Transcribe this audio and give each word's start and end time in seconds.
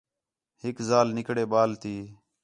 ہِک 0.61 0.77
ذال 0.89 1.07
نِکڑے 1.15 1.43
بال 1.51 1.71
تی 1.81 1.95